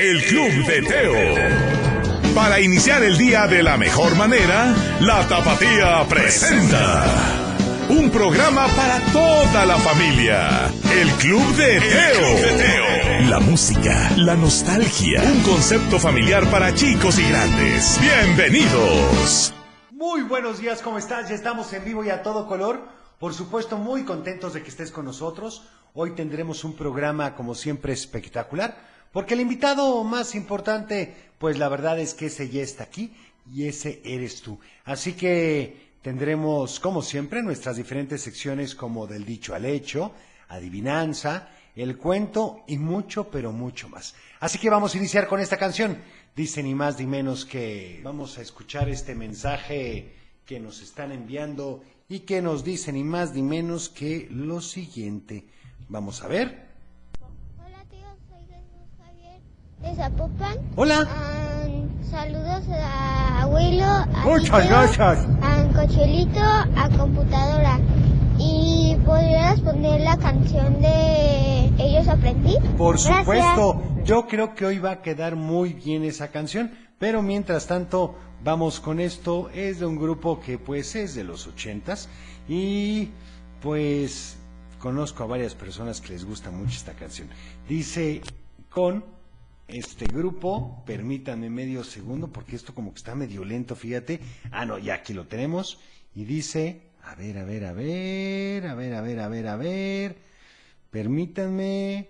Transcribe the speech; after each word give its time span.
El 0.00 0.24
Club 0.24 0.64
de 0.64 0.80
Teo. 0.80 2.34
Para 2.34 2.58
iniciar 2.58 3.02
el 3.02 3.18
día 3.18 3.46
de 3.46 3.62
la 3.62 3.76
mejor 3.76 4.16
manera, 4.16 4.74
la 5.02 5.28
Tapatía 5.28 6.06
presenta. 6.08 7.04
Un 7.90 8.08
programa 8.10 8.66
para 8.68 8.98
toda 9.12 9.66
la 9.66 9.76
familia. 9.76 10.72
El 10.90 11.10
Club 11.18 11.46
de 11.54 11.80
Teo. 11.80 13.28
La 13.28 13.40
música, 13.40 14.10
la 14.16 14.36
nostalgia. 14.36 15.20
Un 15.22 15.42
concepto 15.42 15.98
familiar 15.98 16.50
para 16.50 16.74
chicos 16.74 17.18
y 17.18 17.28
grandes. 17.28 18.00
Bienvenidos. 18.00 19.52
Muy 19.90 20.22
buenos 20.22 20.60
días, 20.60 20.80
¿cómo 20.80 20.96
estás? 20.96 21.28
Ya 21.28 21.34
estamos 21.34 21.70
en 21.74 21.84
vivo 21.84 22.02
y 22.06 22.08
a 22.08 22.22
todo 22.22 22.46
color. 22.46 22.88
Por 23.18 23.34
supuesto, 23.34 23.76
muy 23.76 24.04
contentos 24.04 24.54
de 24.54 24.62
que 24.62 24.70
estés 24.70 24.92
con 24.92 25.04
nosotros. 25.04 25.64
Hoy 25.92 26.12
tendremos 26.12 26.64
un 26.64 26.74
programa, 26.74 27.34
como 27.34 27.54
siempre, 27.54 27.92
espectacular, 27.92 28.78
porque 29.12 29.34
el 29.34 29.40
invitado 29.40 30.02
más 30.04 30.34
importante, 30.34 31.14
pues 31.38 31.58
la 31.58 31.68
verdad 31.68 31.98
es 31.98 32.14
que 32.14 32.26
ese 32.26 32.48
ya 32.48 32.62
está 32.62 32.84
aquí 32.84 33.12
y 33.52 33.66
ese 33.66 34.00
eres 34.04 34.42
tú. 34.42 34.58
Así 34.84 35.14
que 35.14 35.90
tendremos, 36.02 36.80
como 36.80 37.02
siempre, 37.02 37.42
nuestras 37.42 37.76
diferentes 37.76 38.22
secciones 38.22 38.74
como 38.74 39.06
del 39.06 39.24
dicho 39.24 39.54
al 39.54 39.64
hecho, 39.64 40.12
adivinanza, 40.48 41.48
el 41.76 41.96
cuento 41.96 42.64
y 42.66 42.78
mucho, 42.78 43.30
pero 43.30 43.52
mucho 43.52 43.88
más. 43.88 44.14
Así 44.40 44.58
que 44.58 44.70
vamos 44.70 44.94
a 44.94 44.98
iniciar 44.98 45.26
con 45.26 45.40
esta 45.40 45.56
canción. 45.56 45.98
Dice 46.34 46.62
ni 46.62 46.74
más 46.74 46.98
ni 46.98 47.06
menos 47.06 47.44
que 47.44 48.00
vamos 48.02 48.38
a 48.38 48.42
escuchar 48.42 48.88
este 48.88 49.14
mensaje 49.14 50.14
que 50.46 50.60
nos 50.60 50.80
están 50.80 51.12
enviando 51.12 51.82
y 52.08 52.20
que 52.20 52.42
nos 52.42 52.64
dice 52.64 52.92
ni 52.92 53.04
más 53.04 53.34
ni 53.34 53.42
menos 53.42 53.88
que 53.88 54.28
lo 54.30 54.60
siguiente. 54.60 55.44
Vamos 55.88 56.22
a 56.22 56.28
ver. 56.28 56.70
Hola 57.58 57.84
tío, 57.90 58.06
soy 58.28 58.44
Jesús 58.46 58.88
Javier 58.98 59.40
de 59.82 59.94
Zapopan. 59.94 60.56
Hola. 60.76 61.06
Ah, 61.08 61.66
saludos 62.10 62.64
a 62.70 63.42
abuelo, 63.42 63.84
a 63.84 64.24
Muchas 64.24 64.68
gracias. 64.68 65.26
a 65.42 65.68
Cochelito, 65.74 66.40
a 66.40 66.88
computadora. 66.96 67.78
¿Y 68.38 68.96
podrías 69.04 69.60
poner 69.60 70.00
la 70.00 70.16
canción 70.16 70.80
de 70.80 71.66
Ellos 71.78 72.08
Aprendí? 72.08 72.56
Por 72.78 72.94
Gracias. 72.96 73.18
supuesto, 73.18 73.82
yo 74.04 74.26
creo 74.26 74.54
que 74.54 74.64
hoy 74.66 74.78
va 74.78 74.92
a 74.92 75.02
quedar 75.02 75.36
muy 75.36 75.74
bien 75.74 76.04
esa 76.04 76.28
canción, 76.28 76.72
pero 76.98 77.20
mientras 77.22 77.66
tanto 77.66 78.14
vamos 78.42 78.80
con 78.80 78.98
esto, 78.98 79.50
es 79.54 79.80
de 79.80 79.86
un 79.86 79.96
grupo 79.96 80.40
que 80.40 80.58
pues 80.58 80.94
es 80.96 81.14
de 81.14 81.24
los 81.24 81.46
ochentas 81.46 82.08
y 82.48 83.10
pues 83.60 84.38
conozco 84.78 85.22
a 85.24 85.26
varias 85.26 85.54
personas 85.54 86.00
que 86.00 86.14
les 86.14 86.24
gusta 86.24 86.50
mucho 86.50 86.72
esta 86.76 86.92
canción. 86.94 87.28
Dice 87.68 88.22
con 88.70 89.04
este 89.72 90.06
grupo, 90.06 90.82
permítanme 90.86 91.50
medio 91.50 91.84
segundo 91.84 92.28
porque 92.28 92.56
esto 92.56 92.74
como 92.74 92.92
que 92.92 92.98
está 92.98 93.14
medio 93.14 93.44
lento, 93.44 93.76
fíjate. 93.76 94.20
Ah, 94.50 94.64
no, 94.66 94.78
ya 94.78 94.94
aquí 94.94 95.12
lo 95.12 95.26
tenemos 95.26 95.78
y 96.14 96.24
dice, 96.24 96.82
a 97.04 97.14
ver, 97.14 97.38
a 97.38 97.44
ver, 97.44 97.64
a 97.64 97.72
ver, 97.72 98.66
a 98.66 98.74
ver, 98.74 98.94
a 98.94 99.00
ver, 99.00 99.20
a 99.20 99.28
ver, 99.28 99.48
a 99.48 99.56
ver, 99.56 100.16
permítanme. 100.90 102.08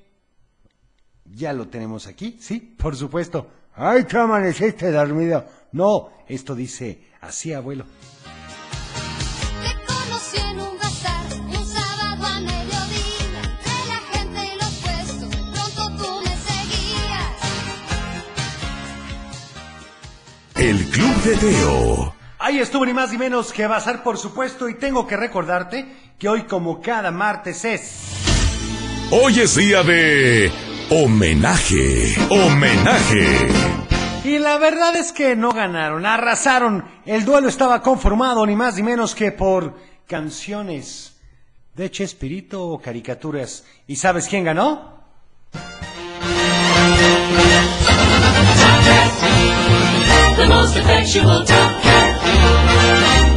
Ya 1.24 1.52
lo 1.52 1.68
tenemos 1.68 2.06
aquí, 2.06 2.38
sí, 2.40 2.58
por 2.58 2.96
supuesto. 2.96 3.50
¡Ay, 3.74 4.04
te 4.04 4.18
amaneciste 4.18 4.90
dormido! 4.90 5.46
No, 5.72 6.10
esto 6.28 6.54
dice 6.54 7.04
así, 7.20 7.52
abuelo. 7.52 7.84
Club 20.90 21.22
de 21.22 21.36
Teo. 21.36 22.14
Ahí 22.38 22.58
estuvo 22.58 22.84
ni 22.84 22.92
más 22.92 23.12
ni 23.12 23.18
menos 23.18 23.52
que 23.52 23.66
Bazar, 23.66 24.02
por 24.02 24.18
supuesto, 24.18 24.68
y 24.68 24.74
tengo 24.74 25.06
que 25.06 25.16
recordarte 25.16 25.86
que 26.18 26.28
hoy, 26.28 26.42
como 26.42 26.80
cada 26.80 27.10
martes, 27.10 27.64
es. 27.64 28.14
Hoy 29.10 29.40
es 29.40 29.54
día 29.56 29.82
de 29.82 30.50
homenaje. 30.90 32.14
Homenaje. 32.28 33.48
Y 34.24 34.38
la 34.38 34.58
verdad 34.58 34.96
es 34.96 35.12
que 35.12 35.36
no 35.36 35.52
ganaron, 35.52 36.06
arrasaron. 36.06 36.84
El 37.06 37.24
duelo 37.24 37.48
estaba 37.48 37.82
conformado 37.82 38.44
ni 38.44 38.56
más 38.56 38.76
ni 38.76 38.82
menos 38.82 39.14
que 39.14 39.32
por 39.32 39.76
canciones 40.06 41.20
de 41.74 41.90
Chespirito 41.90 42.66
o 42.66 42.80
caricaturas. 42.80 43.64
¿Y 43.86 43.96
sabes 43.96 44.28
quién 44.28 44.44
ganó? 44.44 44.99
Most 51.16 51.16
effectual 51.16 51.44
top 51.44 51.82
cat, 51.82 52.20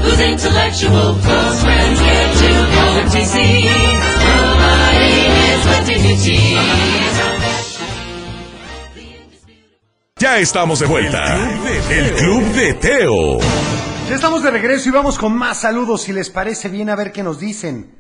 whose 0.04 0.20
intellectual 0.20 1.16
close 1.24 1.62
friends 1.64 2.00
get 2.00 2.38
to 2.38 2.50
call 2.74 2.94
him 3.00 3.08
TC. 3.10 3.36
Nobody 4.30 5.10
is. 5.40 6.64
Ya 10.20 10.38
estamos 10.40 10.80
de 10.80 10.86
vuelta. 10.86 11.36
El 11.90 12.14
Club 12.14 12.44
de 12.54 12.74
Teo. 12.76 13.40
Ya 14.10 14.16
estamos 14.16 14.44
de 14.44 14.52
regreso 14.52 14.90
y 14.90 14.92
vamos 14.92 15.18
con 15.18 15.34
más 15.36 15.58
saludos, 15.62 16.04
si 16.04 16.14
les 16.14 16.30
parece 16.30 16.70
bien, 16.70 16.90
a 16.90 16.96
ver 16.96 17.12
qué 17.12 17.24
nos 17.24 17.40
dicen. 17.40 17.96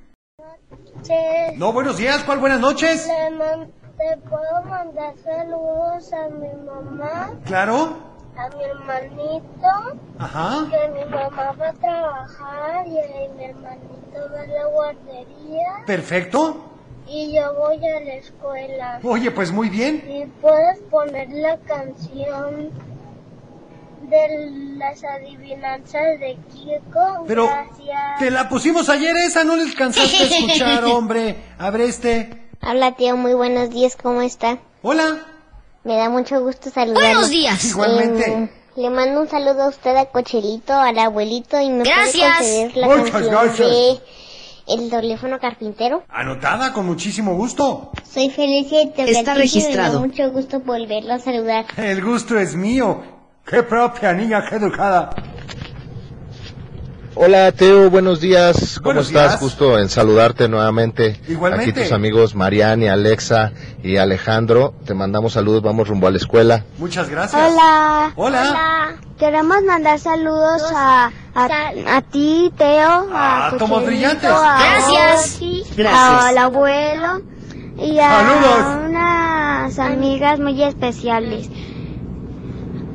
Che, 1.03 1.53
No, 1.57 1.73
buenos 1.73 1.97
días, 1.97 2.23
¿cuál 2.23 2.39
buenas 2.39 2.59
noches? 2.61 3.07
le 3.07 3.29
man- 3.37 3.71
¿Te 3.97 4.17
puedo 4.27 4.63
mandar 4.69 5.13
saludos 5.23 6.11
a 6.13 6.29
mi 6.29 6.47
mamá, 6.65 7.31
Claro. 7.45 8.12
A 8.37 8.49
mi 8.55 8.63
hermanito? 8.63 9.99
Ajá. 10.19 10.65
Que 10.69 10.87
mi 10.89 11.05
mamá 11.09 11.51
va 11.59 11.69
a 11.69 11.73
trabajar 11.73 12.87
y 12.87 12.91
mi 13.37 13.43
hermanito 13.45 14.19
va 14.33 14.41
a 14.41 14.47
la 14.47 14.65
guardería 14.67 15.67
Perfecto. 15.85 16.65
y 17.07 17.33
yo 17.35 17.53
voy 17.55 17.77
a 17.87 17.99
la 17.99 18.13
escuela. 18.15 18.99
Oye, 19.03 19.31
pues 19.31 19.51
muy 19.51 19.69
bien. 19.69 20.03
¿Y 20.07 20.25
puedes 20.41 20.79
poner 20.89 21.29
la 21.29 21.57
canción 21.57 22.71
de 24.09 24.51
las 24.77 25.03
adivinanzas 25.03 26.19
de 26.19 26.37
Kiko? 26.51 27.25
Pero 27.27 27.47
Gracias. 27.47 28.19
te 28.19 28.31
la 28.31 28.49
pusimos 28.49 28.89
ayer 28.89 29.15
esa, 29.17 29.43
no 29.43 29.55
le 29.55 29.63
alcanzaste 29.63 30.17
a 30.17 30.23
escuchar, 30.25 30.83
hombre. 30.91 31.35
A 31.57 31.69
ver 31.69 31.81
este. 31.81 32.29
Hola 32.61 32.95
tío, 32.95 33.17
muy 33.17 33.33
buenos 33.33 33.69
días, 33.69 33.95
¿cómo 34.01 34.21
está? 34.21 34.59
Hola. 34.81 35.17
Me 35.83 35.97
da 35.97 36.09
mucho 36.09 36.41
gusto 36.41 36.69
saludarlo. 36.69 37.07
Buenos 37.09 37.29
días. 37.29 37.63
Igualmente. 37.65 38.31
Em, 38.31 38.49
le 38.75 38.89
mando 38.89 39.21
un 39.21 39.29
saludo 39.29 39.63
a 39.63 39.67
usted, 39.69 39.95
a 39.95 40.05
Cochelito, 40.05 40.73
al 40.73 40.97
abuelito 40.97 41.59
y 41.59 41.69
me 41.69 41.83
Gracias. 41.83 42.37
puede 42.37 42.61
conceder 42.71 42.77
la 42.77 42.87
Muchas 42.87 43.11
canción 43.11 43.31
gracias. 43.31 43.69
de 43.69 43.99
El 44.67 44.89
teléfono 44.89 45.39
carpintero. 45.39 46.03
Anotada 46.09 46.71
con 46.71 46.85
muchísimo 46.85 47.35
gusto. 47.35 47.91
Soy 48.09 48.29
Felicia 48.29 48.81
y 48.81 48.91
te 48.91 49.11
Está 49.11 49.33
registrado. 49.33 49.99
Me 50.01 50.07
da 50.07 50.23
mucho 50.23 50.31
gusto 50.31 50.59
volverlo 50.61 51.13
a 51.13 51.19
saludar. 51.19 51.65
El 51.75 52.01
gusto 52.03 52.39
es 52.39 52.55
mío. 52.55 53.01
Qué 53.45 53.61
propia 53.63 54.13
niña, 54.13 54.45
qué 54.49 54.55
educada. 54.55 55.09
Hola 57.15 57.51
Teo, 57.51 57.89
buenos 57.91 58.19
días. 58.21 58.75
¿Cómo 58.79 58.85
Buenos 58.85 59.07
estás? 59.07 59.31
días. 59.31 59.41
Gusto 59.41 59.77
en 59.77 59.87
saludarte 59.87 60.49
nuevamente. 60.49 61.19
Igualmente. 61.27 61.69
Aquí 61.71 61.81
tus 61.83 61.91
amigos 61.91 62.33
Mariani, 62.33 62.87
Alexa 62.87 63.51
y 63.83 63.97
Alejandro. 63.97 64.73
Te 64.85 64.93
mandamos 64.95 65.33
saludos, 65.33 65.61
vamos 65.61 65.87
rumbo 65.87 66.07
a 66.07 66.11
la 66.11 66.17
escuela. 66.17 66.65
Muchas 66.79 67.09
gracias. 67.09 67.39
Hola. 67.51 68.13
Hola. 68.15 68.95
Queremos 69.19 69.57
mandar 69.63 69.99
saludos 69.99 70.63
a, 70.75 71.11
a, 71.35 72.01
ti, 72.01 72.51
Teo, 72.57 73.07
Ah, 73.13 73.47
a 73.53 73.57
tomos 73.57 73.81
Cochelito, 73.83 73.85
brillantes. 73.87 74.29
a 74.31 74.59
Gracias. 74.59 75.75
Gracias. 75.77 76.23
al 76.25 76.37
abuelo 76.39 77.21
y 77.77 77.99
a 77.99 78.09
Saludos. 78.09 78.87
unas 78.89 79.79
amigas 79.79 80.39
muy 80.39 80.61
especiales. 80.63 81.47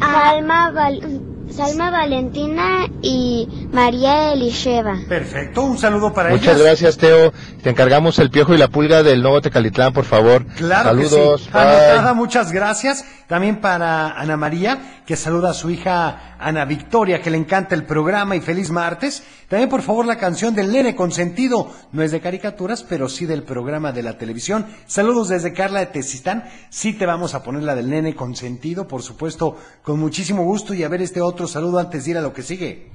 Salma, 0.00 0.70
Val- 0.72 1.20
Salma 1.50 1.90
Valentina 1.90 2.86
y 3.02 3.48
María 3.72 4.32
Elisheva. 4.32 4.96
Perfecto, 5.08 5.62
un 5.62 5.78
saludo 5.78 6.12
para 6.12 6.30
Muchas 6.30 6.56
ellas. 6.56 6.62
gracias 6.62 6.96
Teo. 6.96 7.32
Te 7.62 7.68
encargamos 7.70 8.18
el 8.18 8.30
piojo 8.30 8.54
y 8.54 8.58
la 8.58 8.68
pulga 8.68 9.02
del 9.02 9.20
nuevo 9.22 9.40
Tecalitlán, 9.42 9.92
por 9.92 10.04
favor. 10.06 10.46
Claro 10.56 10.88
Saludos. 10.88 11.42
que 11.42 11.46
sí. 11.50 11.50
Anotada, 11.52 12.14
muchas 12.14 12.50
gracias. 12.50 13.04
También 13.26 13.60
para 13.60 14.12
Ana 14.18 14.38
María, 14.38 15.02
que 15.04 15.14
saluda 15.16 15.50
a 15.50 15.54
su 15.54 15.68
hija 15.68 16.34
Ana 16.38 16.64
Victoria, 16.64 17.20
que 17.20 17.30
le 17.30 17.36
encanta 17.36 17.74
el 17.74 17.84
programa 17.84 18.36
y 18.36 18.40
feliz 18.40 18.70
martes. 18.70 19.22
También, 19.48 19.68
por 19.68 19.82
favor, 19.82 20.06
la 20.06 20.16
canción 20.16 20.54
del 20.54 20.72
nene 20.72 20.96
consentido. 20.96 21.70
No 21.92 22.02
es 22.02 22.10
de 22.10 22.20
caricaturas, 22.22 22.82
pero 22.82 23.06
sí 23.10 23.26
del 23.26 23.42
programa 23.42 23.92
de 23.92 24.02
la 24.02 24.16
televisión. 24.16 24.66
Saludos 24.86 25.28
desde 25.28 25.52
Carla 25.52 25.80
de 25.80 25.86
Tezistán. 25.86 26.44
Sí 26.70 26.94
te 26.94 27.04
vamos 27.04 27.34
a 27.34 27.42
poner 27.42 27.62
la 27.64 27.74
del 27.74 27.90
nene 27.90 28.14
consentido, 28.16 28.88
por 28.88 29.02
supuesto, 29.02 29.58
con 29.82 30.00
muchísimo 30.00 30.42
gusto. 30.44 30.72
Y 30.72 30.84
a 30.84 30.88
ver 30.88 31.02
este 31.02 31.20
otro 31.20 31.46
saludo 31.46 31.78
antes 31.78 32.06
de 32.06 32.12
ir 32.12 32.18
a 32.18 32.22
lo 32.22 32.32
que 32.32 32.42
sigue. 32.42 32.90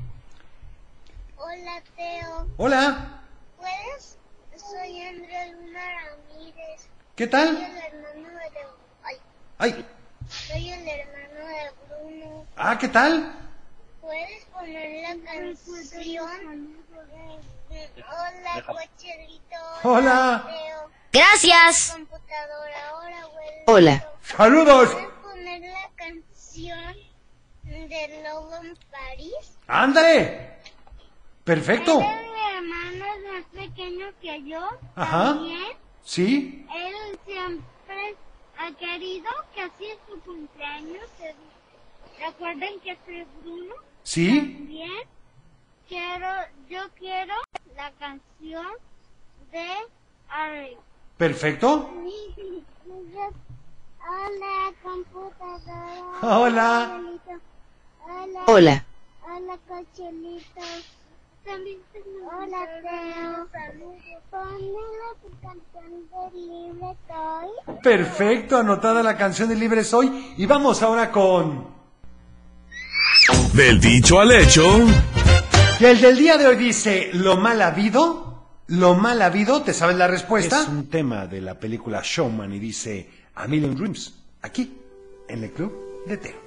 Hola. 2.57 2.77
Hola, 2.77 3.23
¿Puedes? 3.57 4.17
Soy 4.55 5.01
Andrea 5.01 5.47
Luna 5.47 5.81
Ramírez. 6.05 6.88
¿qué 7.15 7.25
tal? 7.27 7.57
el 7.57 7.77
hermano 7.77 8.39
de... 8.39 8.67
Ay, 9.03 9.17
Ay, 9.57 9.85
soy 10.29 10.71
Ah, 12.55 12.77
¿qué 12.77 12.88
tal? 12.89 13.33
¿Puedes 14.01 14.45
poner 14.45 15.01
la 15.01 15.31
canción? 15.31 16.83
Hola, 17.71 18.63
cocherito. 18.67 19.56
Hola. 19.83 20.47
Gracias. 21.11 21.91
Computadora, 21.94 22.89
ahora, 22.89 23.21
abuelo. 23.23 23.63
Hola. 23.65 24.09
Saludos. 24.21 24.89
¿Puedes 24.91 25.09
poner 25.23 25.61
la 25.61 25.89
canción 25.95 26.95
de 27.63 28.21
Lobo 28.23 28.56
en 28.57 28.77
París? 28.91 29.57
Ándale. 29.67 30.53
Perfecto. 31.44 31.99
Hermano, 32.63 33.06
es 33.15 33.33
más 33.33 33.68
pequeño 33.68 34.06
que 34.21 34.44
yo. 34.44 34.62
Ajá. 34.95 35.33
También. 35.33 35.77
Sí. 36.04 36.65
Él 36.74 37.19
siempre 37.25 38.15
ha 38.57 38.71
querido 38.74 39.30
que 39.54 39.62
así 39.62 39.86
es 39.86 39.98
su 40.07 40.19
cumpleaños. 40.21 41.06
Recuerden 42.19 42.80
que 42.80 42.98
soy 43.06 43.25
Bruno. 43.42 43.75
Sí. 44.04 44.56
También 44.57 44.92
quiero, 45.88 46.27
yo 46.69 46.81
quiero 46.98 47.33
la 47.75 47.92
canción 47.94 48.68
de 49.51 49.68
Ari. 50.30 50.77
Perfecto. 51.18 51.89
Hola, 54.06 54.74
computadora. 54.83 56.19
Hola. 56.21 57.01
Hola. 58.06 58.44
Hola. 58.48 58.86
Hola, 59.25 59.57
Hola, 61.45 62.68
Teo. 62.81 63.48
Ponme 64.31 64.80
tu 65.22 65.30
canción 65.42 65.92
de 66.10 66.40
Libre 66.40 66.98
Toy. 67.07 67.81
Perfecto. 67.84 68.57
Anotada 68.57 69.04
la 69.04 69.18
canción 69.18 69.50
de 69.50 69.56
Libre 69.56 69.84
Soy. 69.84 70.34
Y 70.38 70.45
vamos 70.45 70.81
ahora 70.81 71.12
con... 71.12 71.74
Del 73.54 73.80
dicho 73.80 74.19
al 74.19 74.31
hecho, 74.31 74.63
Y 75.80 75.86
el 75.86 76.01
del 76.01 76.18
día 76.18 76.38
de 76.38 76.48
hoy 76.48 76.56
dice, 76.56 77.12
lo 77.13 77.38
mal 77.38 77.62
habido, 77.62 78.48
lo 78.68 78.95
mal 78.95 79.22
habido, 79.22 79.62
¿te 79.62 79.74
sabes 79.74 79.95
la 79.95 80.07
respuesta? 80.07 80.63
Es 80.63 80.68
un 80.68 80.90
tema 80.90 81.28
de 81.28 81.40
la 81.40 81.60
película 81.60 82.01
Showman 82.04 82.51
y 82.54 82.60
dice, 82.60 83.10
A 83.36 83.48
Million 83.48 83.75
Dreams, 83.75 84.13
aquí, 84.42 84.78
en 85.28 85.44
el 85.44 85.51
club 85.51 86.04
de 86.07 86.18
Teo. 86.18 86.43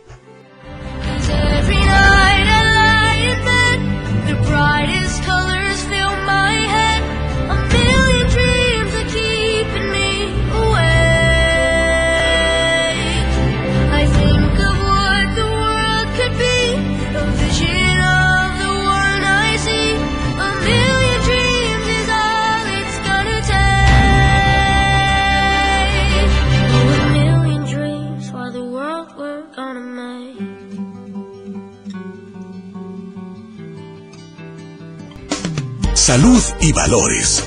Salud 36.06 36.40
y 36.60 36.72
valores. 36.72 37.44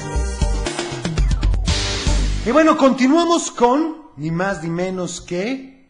Y 2.46 2.52
bueno, 2.52 2.76
continuamos 2.76 3.52
con, 3.52 4.10
ni 4.18 4.32
más 4.32 4.62
ni 4.62 4.70
menos 4.70 5.22
que, 5.22 5.88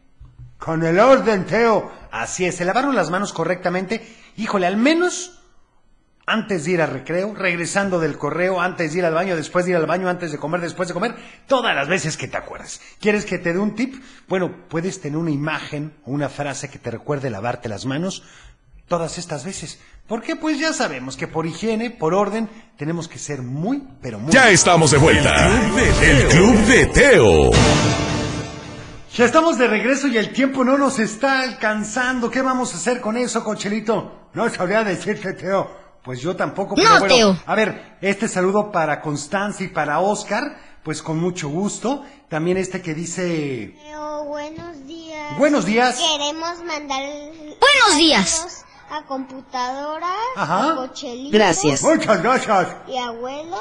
con 0.59 0.85
el 0.85 0.99
orden, 0.99 1.47
Teo. 1.47 1.91
Así 2.11 2.45
es, 2.45 2.57
se 2.57 2.65
lavaron 2.65 2.93
las 2.93 3.09
manos 3.09 3.33
correctamente. 3.33 4.07
Híjole, 4.37 4.67
al 4.67 4.77
menos 4.77 5.39
antes 6.27 6.65
de 6.65 6.73
ir 6.73 6.81
al 6.83 6.91
recreo, 6.91 7.33
regresando 7.33 7.99
del 7.99 8.19
correo, 8.19 8.61
antes 8.61 8.93
de 8.93 8.99
ir 8.99 9.05
al 9.05 9.15
baño, 9.15 9.35
después 9.35 9.65
de 9.65 9.71
ir 9.71 9.77
al 9.77 9.87
baño, 9.87 10.07
antes 10.07 10.31
de 10.31 10.37
comer, 10.37 10.61
después 10.61 10.87
de 10.87 10.93
comer, 10.93 11.15
todas 11.47 11.73
las 11.75 11.87
veces 11.87 12.17
que 12.17 12.27
te 12.27 12.37
acuerdas. 12.37 12.81
¿Quieres 12.99 13.25
que 13.25 13.39
te 13.39 13.51
dé 13.51 13.57
un 13.57 13.73
tip? 13.73 13.95
Bueno, 14.27 14.69
puedes 14.69 15.01
tener 15.01 15.17
una 15.17 15.31
imagen 15.31 15.95
o 16.05 16.11
una 16.11 16.29
frase 16.29 16.69
que 16.69 16.77
te 16.77 16.91
recuerde 16.91 17.31
lavarte 17.31 17.67
las 17.67 17.87
manos 17.87 18.21
todas 18.89 19.17
estas 19.17 19.45
veces. 19.45 19.79
Porque 20.07 20.35
pues 20.35 20.59
ya 20.59 20.73
sabemos 20.73 21.15
que 21.15 21.27
por 21.27 21.45
higiene, 21.45 21.91
por 21.91 22.13
orden, 22.13 22.49
tenemos 22.77 23.07
que 23.07 23.19
ser 23.19 23.41
muy, 23.41 23.83
pero 24.01 24.19
muy... 24.19 24.33
Ya 24.33 24.49
estamos 24.49 24.91
de 24.91 24.97
vuelta. 24.97 25.47
El 26.01 26.27
Club 26.27 26.55
de 26.65 26.85
Teo. 26.87 27.51
Ya 29.15 29.25
estamos 29.25 29.57
de 29.57 29.67
regreso 29.67 30.07
y 30.07 30.17
el 30.17 30.33
tiempo 30.33 30.63
no 30.63 30.77
nos 30.77 30.99
está 30.99 31.41
alcanzando. 31.41 32.29
¿Qué 32.29 32.41
vamos 32.41 32.73
a 32.73 32.77
hacer 32.77 32.99
con 32.99 33.17
eso, 33.17 33.43
Cochelito? 33.43 34.29
No 34.33 34.49
sabría 34.49 34.83
decirte, 34.83 35.33
Teo. 35.33 35.69
Pues 36.03 36.21
yo 36.21 36.35
tampoco. 36.35 36.75
Pero 36.75 36.89
No, 36.89 36.99
bueno, 36.99 37.15
Teo. 37.15 37.37
A 37.45 37.55
ver, 37.55 37.97
este 38.01 38.27
saludo 38.27 38.71
para 38.71 39.01
Constanza 39.01 39.63
y 39.63 39.67
para 39.67 39.99
Oscar, 39.99 40.57
pues 40.83 41.01
con 41.01 41.19
mucho 41.19 41.49
gusto. 41.49 42.03
También 42.29 42.57
este 42.57 42.81
que 42.81 42.93
dice... 42.93 43.75
Teo, 43.83 44.23
buenos 44.25 44.87
días. 44.87 45.37
Buenos 45.37 45.65
días. 45.65 45.99
Queremos 45.99 46.63
mandar 46.63 47.03
Buenos 47.03 47.97
días. 47.97 48.65
A 48.91 49.03
computadora, 49.05 50.07
Ajá. 50.35 50.71
a 50.71 50.75
Cochelito, 50.75 51.31
Gracias. 51.37 51.81
Muchas 51.83 52.21
gracias. 52.23 52.67
y 52.87 52.97
abuelo, 52.97 53.57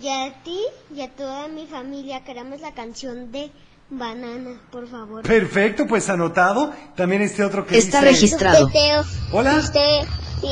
y 0.00 0.08
a 0.08 0.32
ti 0.42 0.60
y 0.94 1.00
a 1.02 1.08
toda 1.10 1.48
mi 1.48 1.66
familia. 1.66 2.24
Queremos 2.24 2.60
la 2.60 2.72
canción 2.72 3.30
de 3.32 3.50
Banana, 3.90 4.60
por 4.72 4.88
favor. 4.88 5.22
Perfecto, 5.22 5.86
pues 5.86 6.08
anotado. 6.08 6.72
También 6.96 7.22
este 7.22 7.44
otro 7.44 7.66
que 7.66 7.78
Está 7.78 7.98
dice... 8.00 8.10
registrado. 8.12 8.68
Teo, 8.70 9.04
Hola. 9.32 9.56
usted 9.58 10.00
sí, 10.40 10.48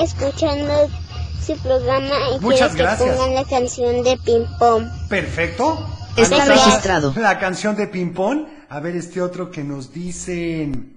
escuchando 0.00 0.88
su 1.44 1.56
programa 1.58 2.14
y 2.36 2.40
Muchas 2.40 2.74
gracias. 2.74 3.10
que 3.10 3.16
pongan 3.16 3.34
la 3.34 3.44
canción 3.44 4.02
de 4.02 4.16
Ping 4.18 4.46
Pong. 4.58 4.84
Perfecto. 5.08 5.86
Está 6.16 6.44
registrado. 6.46 7.12
La 7.16 7.38
canción 7.38 7.76
de 7.76 7.86
Ping 7.88 8.12
Pong. 8.14 8.46
A 8.68 8.80
ver 8.80 8.96
este 8.96 9.20
otro 9.20 9.50
que 9.50 9.62
nos 9.62 9.92
dicen... 9.92 10.95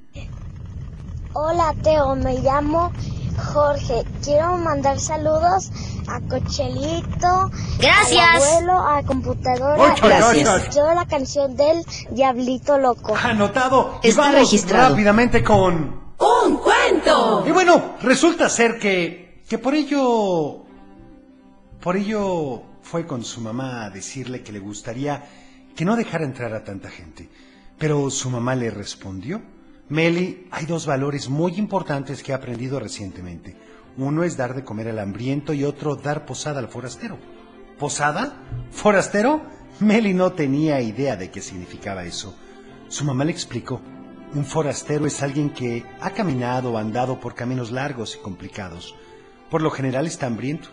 Hola 1.33 1.75
Teo, 1.83 2.15
me 2.15 2.39
llamo 2.39 2.91
Jorge. 3.53 4.03
Quiero 4.23 4.57
mandar 4.57 4.99
saludos 4.99 5.71
a 6.07 6.19
Cochelito, 6.21 7.51
Gracias. 7.79 8.19
al 8.25 8.41
abuelo, 8.41 8.73
a 8.79 9.03
computadora. 9.03 9.77
Muchas 9.77 10.01
Gracias. 10.01 10.43
gracias. 10.43 10.75
Yo 10.75 10.93
la 10.93 11.05
canción 11.05 11.55
del 11.55 11.83
Diablito 12.11 12.77
Loco. 12.79 13.15
Anotado. 13.15 13.99
Y 14.03 14.09
Está 14.09 14.21
vamos 14.23 14.39
registrado. 14.39 14.89
rápidamente 14.89 15.43
con... 15.43 15.99
¡Un 16.19 16.57
cuento! 16.57 17.43
Y 17.47 17.51
bueno, 17.51 17.95
resulta 18.01 18.49
ser 18.49 18.77
que, 18.77 19.43
que 19.47 19.57
por 19.57 19.73
ello, 19.73 20.65
por 21.79 21.95
ello 21.95 22.61
fue 22.81 23.05
con 23.07 23.23
su 23.23 23.39
mamá 23.39 23.85
a 23.85 23.89
decirle 23.89 24.41
que 24.43 24.51
le 24.51 24.59
gustaría 24.59 25.23
que 25.77 25.85
no 25.85 25.95
dejara 25.95 26.25
entrar 26.25 26.53
a 26.53 26.63
tanta 26.65 26.89
gente. 26.89 27.29
Pero 27.77 28.09
su 28.09 28.29
mamá 28.29 28.53
le 28.55 28.69
respondió, 28.69 29.41
Meli, 29.89 30.47
hay 30.51 30.67
dos 30.67 30.85
valores 30.85 31.29
muy 31.29 31.55
importantes 31.57 32.21
que 32.21 32.31
he 32.31 32.35
aprendido 32.35 32.79
recientemente. 32.79 33.57
Uno 33.97 34.23
es 34.23 34.37
dar 34.37 34.53
de 34.53 34.63
comer 34.63 34.87
al 34.89 34.99
hambriento 34.99 35.51
y 35.51 35.63
otro 35.63 35.95
dar 35.95 36.27
posada 36.27 36.59
al 36.59 36.67
forastero. 36.67 37.17
¿Posada? 37.79 38.37
¿Forastero? 38.69 39.41
Meli 39.79 40.13
no 40.13 40.33
tenía 40.33 40.79
idea 40.79 41.15
de 41.15 41.31
qué 41.31 41.41
significaba 41.41 42.03
eso. 42.03 42.35
Su 42.87 43.03
mamá 43.03 43.25
le 43.25 43.31
explicó. 43.31 43.81
Un 44.35 44.45
forastero 44.45 45.07
es 45.07 45.23
alguien 45.23 45.49
que 45.49 45.83
ha 45.99 46.11
caminado 46.11 46.73
o 46.73 46.77
andado 46.77 47.19
por 47.19 47.33
caminos 47.33 47.71
largos 47.71 48.15
y 48.15 48.19
complicados. 48.19 48.93
Por 49.49 49.63
lo 49.63 49.71
general 49.71 50.05
está 50.05 50.27
hambriento. 50.27 50.69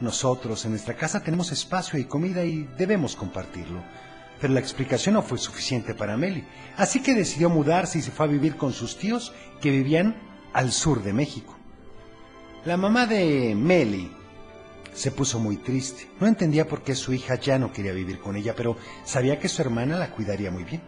Nosotros 0.00 0.64
en 0.64 0.72
nuestra 0.72 0.96
casa 0.96 1.22
tenemos 1.22 1.52
espacio 1.52 1.96
y 1.96 2.06
comida 2.06 2.44
y 2.44 2.68
debemos 2.76 3.14
compartirlo. 3.14 3.84
Pero 4.40 4.54
la 4.54 4.60
explicación 4.60 5.14
no 5.14 5.22
fue 5.22 5.38
suficiente 5.38 5.94
para 5.94 6.16
Meli, 6.16 6.44
así 6.76 7.00
que 7.02 7.14
decidió 7.14 7.50
mudarse 7.50 7.98
y 7.98 8.02
se 8.02 8.10
fue 8.10 8.26
a 8.26 8.28
vivir 8.28 8.56
con 8.56 8.72
sus 8.72 8.96
tíos 8.96 9.32
que 9.60 9.70
vivían 9.70 10.16
al 10.52 10.72
sur 10.72 11.02
de 11.02 11.12
México. 11.12 11.56
La 12.64 12.76
mamá 12.76 13.06
de 13.06 13.54
Meli 13.56 14.10
se 14.92 15.10
puso 15.10 15.38
muy 15.38 15.56
triste. 15.56 16.08
No 16.20 16.26
entendía 16.26 16.66
por 16.66 16.82
qué 16.82 16.94
su 16.94 17.12
hija 17.12 17.36
ya 17.36 17.58
no 17.58 17.72
quería 17.72 17.92
vivir 17.92 18.18
con 18.18 18.36
ella, 18.36 18.54
pero 18.56 18.76
sabía 19.04 19.38
que 19.38 19.48
su 19.48 19.62
hermana 19.62 19.98
la 19.98 20.10
cuidaría 20.10 20.50
muy 20.50 20.64
bien. 20.64 20.82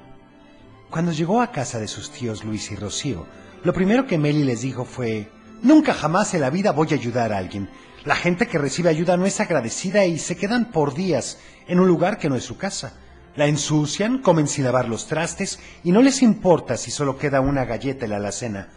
Cuando 0.90 1.12
llegó 1.12 1.40
a 1.40 1.52
casa 1.52 1.78
de 1.78 1.86
sus 1.86 2.10
tíos 2.10 2.44
Luis 2.44 2.70
y 2.72 2.76
Rocío, 2.76 3.26
lo 3.62 3.72
primero 3.72 4.06
que 4.06 4.18
Meli 4.18 4.42
les 4.42 4.62
dijo 4.62 4.84
fue, 4.84 5.30
Nunca 5.62 5.92
jamás 5.92 6.32
en 6.34 6.40
la 6.40 6.50
vida 6.50 6.72
voy 6.72 6.88
a 6.90 6.94
ayudar 6.94 7.32
a 7.32 7.38
alguien. 7.38 7.68
La 8.04 8.16
gente 8.16 8.48
que 8.48 8.58
recibe 8.58 8.88
ayuda 8.88 9.18
no 9.18 9.26
es 9.26 9.40
agradecida 9.40 10.06
y 10.06 10.18
se 10.18 10.36
quedan 10.36 10.70
por 10.72 10.94
días 10.94 11.38
en 11.68 11.80
un 11.80 11.86
lugar 11.86 12.18
que 12.18 12.30
no 12.30 12.36
es 12.36 12.44
su 12.44 12.56
casa. 12.56 12.94
La 13.36 13.46
ensucian, 13.46 14.18
comen 14.18 14.48
sin 14.48 14.64
lavar 14.64 14.88
los 14.88 15.06
trastes 15.06 15.60
y 15.84 15.92
no 15.92 16.02
les 16.02 16.20
importa 16.22 16.76
si 16.76 16.90
solo 16.90 17.16
queda 17.16 17.40
una 17.40 17.64
galleta 17.64 18.04
en 18.04 18.10
la 18.10 18.16
alacena. 18.16 18.68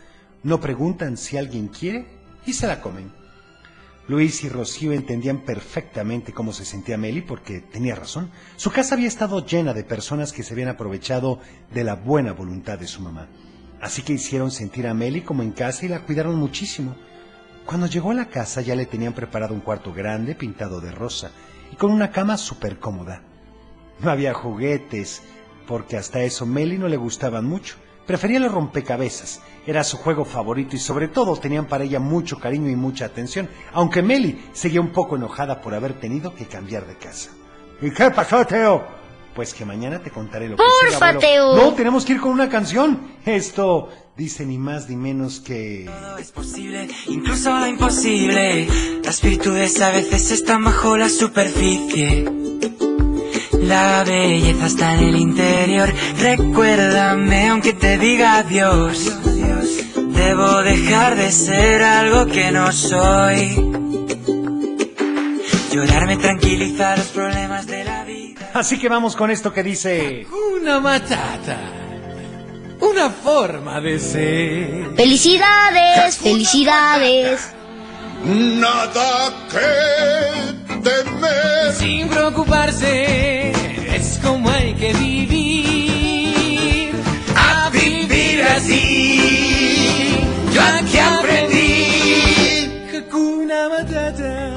No 0.43 0.59
preguntan 0.59 1.17
si 1.17 1.37
alguien 1.37 1.69
quiere 1.69 2.05
y 2.45 2.53
se 2.53 2.67
la 2.67 2.79
comen. 2.79 3.11
Luis 4.07 4.43
y 4.43 4.49
Rocío 4.49 4.91
entendían 4.91 5.39
perfectamente 5.39 6.33
cómo 6.33 6.51
se 6.51 6.65
sentía 6.65 6.97
Meli 6.97 7.21
porque 7.21 7.61
tenía 7.61 7.95
razón. 7.95 8.29
Su 8.57 8.69
casa 8.69 8.95
había 8.95 9.07
estado 9.07 9.45
llena 9.45 9.73
de 9.73 9.85
personas 9.85 10.33
que 10.33 10.43
se 10.43 10.53
habían 10.53 10.67
aprovechado 10.67 11.39
de 11.73 11.83
la 11.83 11.95
buena 11.95 12.33
voluntad 12.33 12.77
de 12.77 12.87
su 12.87 13.01
mamá. 13.01 13.29
Así 13.81 14.01
que 14.01 14.13
hicieron 14.13 14.51
sentir 14.51 14.87
a 14.87 14.93
Meli 14.93 15.21
como 15.21 15.41
en 15.41 15.51
casa 15.51 15.85
y 15.85 15.89
la 15.89 16.01
cuidaron 16.01 16.35
muchísimo. 16.35 16.95
Cuando 17.65 17.87
llegó 17.87 18.11
a 18.11 18.15
la 18.15 18.29
casa 18.29 18.61
ya 18.61 18.75
le 18.75 18.85
tenían 18.85 19.13
preparado 19.13 19.53
un 19.53 19.61
cuarto 19.61 19.93
grande 19.93 20.35
pintado 20.35 20.79
de 20.81 20.91
rosa 20.91 21.31
y 21.71 21.75
con 21.75 21.91
una 21.91 22.11
cama 22.11 22.37
súper 22.37 22.79
cómoda. 22.79 23.23
No 23.99 24.11
había 24.11 24.33
juguetes, 24.33 25.21
porque 25.67 25.97
hasta 25.97 26.21
eso 26.21 26.45
Meli 26.45 26.77
no 26.77 26.87
le 26.87 26.97
gustaban 26.97 27.45
mucho. 27.45 27.75
Prefería 28.05 28.39
los 28.39 28.51
rompecabezas, 28.51 29.41
era 29.65 29.83
su 29.83 29.97
juego 29.97 30.25
favorito 30.25 30.75
y 30.75 30.79
sobre 30.79 31.07
todo 31.07 31.37
tenían 31.37 31.67
para 31.67 31.85
ella 31.85 31.99
mucho 31.99 32.37
cariño 32.37 32.69
y 32.69 32.75
mucha 32.75 33.05
atención, 33.05 33.49
aunque 33.71 34.01
Meli 34.01 34.43
seguía 34.51 34.81
un 34.81 34.91
poco 34.91 35.15
enojada 35.15 35.61
por 35.61 35.73
haber 35.73 35.93
tenido 35.93 36.35
que 36.35 36.45
cambiar 36.45 36.85
de 36.85 36.97
casa. 36.97 37.29
¿Y 37.81 37.91
qué 37.91 38.11
pasó, 38.11 38.45
Teo? 38.45 38.85
Pues 39.33 39.53
que 39.53 39.65
mañana 39.65 39.99
te 39.99 40.11
contaré 40.11 40.49
lo 40.49 40.57
que 40.57 40.63
sigue, 40.63 40.91
Porfa, 40.91 41.09
abuelo. 41.09 41.19
Teo. 41.19 41.55
No, 41.55 41.73
tenemos 41.73 42.05
que 42.05 42.13
ir 42.13 42.19
con 42.19 42.31
una 42.31 42.49
canción. 42.49 43.13
Esto 43.25 43.89
dice 44.15 44.45
ni 44.45 44.57
más 44.57 44.89
ni 44.89 44.95
menos 44.95 45.39
que... 45.39 45.85
Todo 45.85 46.17
es 46.17 46.31
posible, 46.31 46.87
incluso 47.07 47.57
lo 47.57 47.65
imposible. 47.65 48.67
Las 49.03 49.21
virtudes 49.21 49.81
a 49.81 49.91
veces 49.91 50.29
están 50.29 50.63
bajo 50.63 50.97
la 50.97 51.09
superficie. 51.09 52.52
La 53.67 54.03
belleza 54.03 54.65
está 54.65 54.95
en 54.95 55.03
el 55.03 55.15
interior. 55.15 55.93
Recuérdame 56.19 57.49
aunque 57.49 57.73
te 57.73 57.97
diga 57.97 58.37
adiós. 58.37 59.11
Debo 59.95 60.61
dejar 60.63 61.15
de 61.15 61.31
ser 61.31 61.81
algo 61.81 62.25
que 62.25 62.51
no 62.51 62.71
soy. 62.71 63.55
Llorar 65.71 66.07
me 66.07 66.17
tranquiliza 66.17 66.97
los 66.97 67.07
problemas 67.07 67.65
de 67.65 67.83
la 67.83 68.03
vida. 68.03 68.51
Así 68.53 68.77
que 68.77 68.89
vamos 68.89 69.15
con 69.15 69.31
esto 69.31 69.51
que 69.51 69.63
dice... 69.63 70.27
Una 70.61 70.79
matata. 70.79 71.57
Una 72.79 73.09
forma 73.09 73.79
de 73.79 73.97
ser. 73.97 74.95
Felicidades, 74.95 76.17
felicidades. 76.17 77.53
Nada 78.25 79.33
que 79.49 80.62
temer. 80.83 81.73
Sin 81.73 82.07
preocuparse, 82.09 83.51
es 83.95 84.19
como 84.23 84.49
hay 84.49 84.73
que 84.75 84.93
vivir. 84.93 86.93
A 87.35 87.69
vivir 87.69 88.43
así. 88.43 90.19
Yo 90.53 90.61
aquí 90.61 90.97
aprendí. 90.97 92.87
Hakuna 92.97 93.69
Matata. 93.69 94.49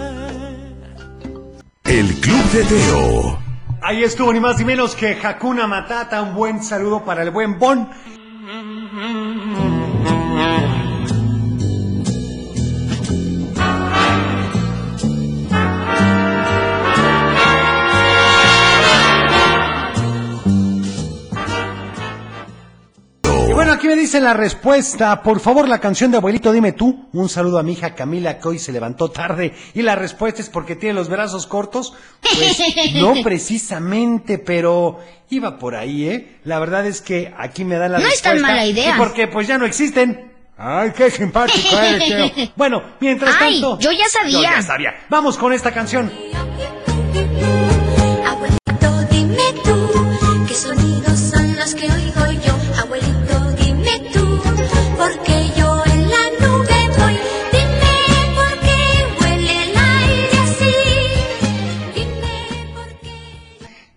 El 1.84 2.14
Club 2.20 2.50
de 2.52 2.64
Teo. 2.64 3.38
Ahí 3.82 4.02
estuvo 4.02 4.32
ni 4.32 4.40
más 4.40 4.58
ni 4.58 4.64
menos 4.64 4.96
que 4.96 5.18
Hakuna 5.22 5.66
Matata. 5.66 6.22
Un 6.22 6.34
buen 6.34 6.62
saludo 6.62 7.04
para 7.04 7.22
el 7.22 7.30
buen 7.30 7.58
Bon. 7.58 7.88
Aquí 23.86 23.94
me 23.94 24.00
dicen 24.00 24.24
la 24.24 24.34
respuesta. 24.34 25.22
Por 25.22 25.38
favor, 25.38 25.68
la 25.68 25.78
canción 25.78 26.10
de 26.10 26.16
Abuelito, 26.16 26.52
dime 26.52 26.72
tú. 26.72 27.08
Un 27.12 27.28
saludo 27.28 27.58
a 27.58 27.62
mi 27.62 27.72
hija 27.72 27.94
Camila, 27.94 28.38
que 28.40 28.48
hoy 28.48 28.58
se 28.58 28.72
levantó 28.72 29.10
tarde. 29.10 29.54
Y 29.74 29.82
la 29.82 29.94
respuesta 29.94 30.42
es 30.42 30.50
porque 30.50 30.74
tiene 30.74 30.94
los 30.94 31.08
brazos 31.08 31.46
cortos. 31.46 31.94
Pues 32.20 32.58
no 32.94 33.14
precisamente, 33.22 34.38
pero 34.38 34.98
iba 35.30 35.58
por 35.58 35.76
ahí, 35.76 36.08
¿eh? 36.08 36.38
La 36.44 36.58
verdad 36.58 36.84
es 36.86 37.00
que 37.00 37.32
aquí 37.38 37.64
me 37.64 37.76
dan 37.76 37.92
la 37.92 37.98
No 37.98 38.04
es 38.06 38.14
respuesta. 38.14 38.30
tan 38.32 38.42
mala 38.42 38.66
idea. 38.66 38.94
Y 38.96 38.98
porque 38.98 39.28
pues 39.28 39.46
ya 39.46 39.56
no 39.56 39.66
existen. 39.66 40.32
Ay, 40.58 40.90
qué 40.96 41.10
simpático 41.10 41.78
eres, 41.78 42.08
Teo. 42.34 42.48
Bueno, 42.56 42.82
mientras 42.98 43.36
Ay, 43.38 43.60
tanto... 43.60 43.78
yo 43.78 43.92
ya 43.92 44.08
sabía. 44.08 44.32
Yo 44.32 44.42
ya 44.42 44.62
sabía. 44.62 44.94
Vamos 45.08 45.38
con 45.38 45.52
esta 45.52 45.70
canción. 45.72 46.10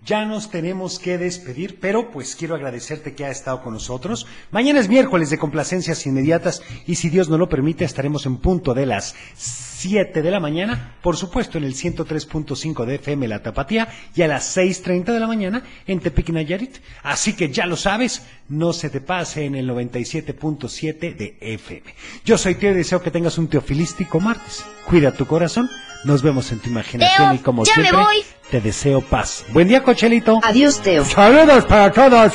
Ya 0.09 0.25
nos 0.25 0.49
tenemos 0.49 0.97
que 0.97 1.19
despedir, 1.19 1.79
pero 1.79 2.09
pues 2.09 2.35
quiero 2.35 2.55
agradecerte 2.55 3.13
que 3.13 3.25
ha 3.25 3.29
estado 3.29 3.61
con 3.61 3.73
nosotros. 3.73 4.25
Mañana 4.49 4.79
es 4.79 4.89
miércoles 4.89 5.29
de 5.29 5.37
complacencias 5.37 6.03
inmediatas 6.07 6.63
y 6.87 6.95
si 6.95 7.11
Dios 7.11 7.29
nos 7.29 7.37
lo 7.37 7.47
permite 7.47 7.85
estaremos 7.85 8.25
en 8.25 8.37
punto 8.37 8.73
de 8.73 8.87
las 8.87 9.13
7 9.35 10.23
de 10.23 10.31
la 10.31 10.39
mañana, 10.39 10.95
por 11.03 11.15
supuesto 11.15 11.59
en 11.59 11.63
el 11.63 11.75
103.5 11.75 12.85
de 12.85 12.95
FM 12.95 13.27
La 13.27 13.43
Tapatía 13.43 13.87
y 14.15 14.23
a 14.23 14.27
las 14.27 14.57
6.30 14.57 15.13
de 15.13 15.19
la 15.19 15.27
mañana 15.27 15.63
en 15.85 15.99
Tepic 15.99 16.29
Nayarit. 16.31 16.77
Así 17.03 17.33
que 17.33 17.49
ya 17.49 17.67
lo 17.67 17.75
sabes, 17.75 18.23
no 18.47 18.73
se 18.73 18.89
te 18.89 19.01
pase 19.01 19.45
en 19.45 19.53
el 19.53 19.69
97.7 19.69 21.15
de 21.15 21.37
FM. 21.39 21.93
Yo 22.25 22.39
soy 22.39 22.55
Teo 22.55 22.71
y 22.71 22.73
deseo 22.73 23.03
que 23.03 23.11
tengas 23.11 23.37
un 23.37 23.47
teofilístico 23.47 24.19
martes. 24.19 24.65
Cuida 24.87 25.11
tu 25.11 25.27
corazón, 25.27 25.69
nos 26.03 26.21
vemos 26.21 26.51
en 26.51 26.59
tu 26.59 26.69
imaginación 26.69 27.29
Teo, 27.29 27.33
y 27.35 27.39
como 27.39 27.63
ya 27.65 27.73
me 27.77 27.83
siempre 27.83 28.03
voy. 28.03 28.23
te 28.49 28.61
deseo 28.61 29.01
paz. 29.01 29.45
Buen 29.53 29.67
día, 29.67 29.83
Cochelito. 29.83 30.39
Adiós, 30.43 30.79
Teo. 30.81 31.05
Saludos 31.05 31.65
para 31.65 31.91
todos. 31.91 32.33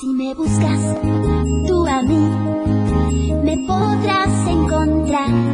Si 0.00 0.06
me 0.08 0.34
buscas 0.34 1.00
tú 1.66 1.86
a 1.86 2.02
mí, 2.02 3.32
me 3.42 3.66
podrás 3.66 4.48
encontrar. 4.48 5.53